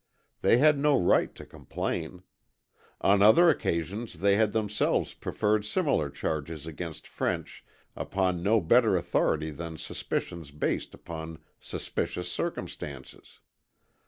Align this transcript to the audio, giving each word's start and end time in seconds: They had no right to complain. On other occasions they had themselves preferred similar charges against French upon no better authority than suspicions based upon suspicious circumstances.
They 0.41 0.57
had 0.57 0.79
no 0.79 0.99
right 0.99 1.35
to 1.35 1.45
complain. 1.45 2.23
On 3.01 3.21
other 3.21 3.51
occasions 3.51 4.13
they 4.15 4.35
had 4.35 4.51
themselves 4.51 5.13
preferred 5.13 5.63
similar 5.63 6.09
charges 6.09 6.65
against 6.65 7.07
French 7.07 7.63
upon 7.95 8.41
no 8.41 8.61
better 8.61 8.95
authority 8.95 9.51
than 9.51 9.77
suspicions 9.77 10.49
based 10.49 10.95
upon 10.95 11.37
suspicious 11.59 12.31
circumstances. 12.31 13.41